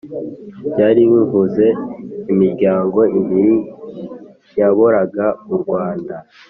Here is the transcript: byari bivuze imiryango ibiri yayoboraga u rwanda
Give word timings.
byari 0.69 1.01
bivuze 1.11 1.65
imiryango 2.31 2.99
ibiri 3.19 3.55
yayoboraga 4.59 5.25
u 5.53 5.53
rwanda 5.61 6.15